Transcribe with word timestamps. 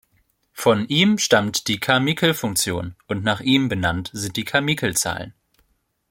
Von 0.53 0.87
ihm 0.87 1.19
stammt 1.19 1.67
die 1.67 1.79
Carmichael-Funktion 1.79 2.95
und 3.05 3.23
nach 3.23 3.39
ihm 3.39 3.69
benannt 3.69 4.09
sind 4.13 4.35
die 4.35 4.45
Carmichael-Zahlen. 4.45 5.35